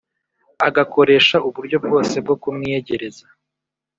agakoresha 0.67 1.35
uburyo 1.47 1.77
bwose 1.85 2.15
bwo 2.23 2.35
kumwiyegereza 2.41 3.25